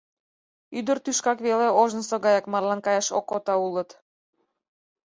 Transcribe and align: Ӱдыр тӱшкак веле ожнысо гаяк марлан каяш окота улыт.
Ӱдыр 0.77 0.97
тӱшкак 1.03 1.37
веле 1.47 1.67
ожнысо 1.81 2.15
гаяк 2.25 2.45
марлан 2.51 2.79
каяш 2.85 3.07
окота 3.19 3.55
улыт. 3.67 3.89